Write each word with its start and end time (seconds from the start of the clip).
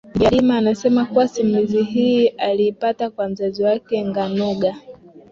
Bibi 0.13 0.25
Halima 0.25 0.57
anasema 0.57 1.05
kuwa 1.05 1.27
simulizi 1.27 1.83
hii 1.83 2.27
aliipata 2.27 3.09
kwa 3.09 3.29
mzazi 3.29 3.63
wake 3.63 4.03
Nganoga 4.05 4.75